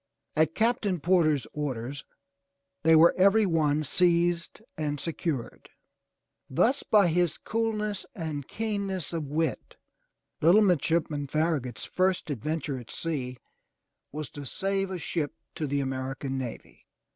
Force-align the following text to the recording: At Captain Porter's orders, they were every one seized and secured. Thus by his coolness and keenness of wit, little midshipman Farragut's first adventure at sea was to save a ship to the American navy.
At 0.35 0.55
Captain 0.55 0.99
Porter's 0.99 1.45
orders, 1.53 2.03
they 2.81 2.95
were 2.95 3.13
every 3.19 3.45
one 3.45 3.83
seized 3.83 4.59
and 4.75 4.99
secured. 4.99 5.69
Thus 6.49 6.81
by 6.81 7.05
his 7.07 7.37
coolness 7.37 8.07
and 8.15 8.47
keenness 8.47 9.13
of 9.13 9.25
wit, 9.27 9.75
little 10.41 10.61
midshipman 10.63 11.27
Farragut's 11.27 11.85
first 11.85 12.31
adventure 12.31 12.79
at 12.79 12.89
sea 12.89 13.37
was 14.11 14.31
to 14.31 14.43
save 14.43 14.89
a 14.89 14.97
ship 14.97 15.35
to 15.53 15.67
the 15.67 15.81
American 15.81 16.35
navy. 16.35 16.87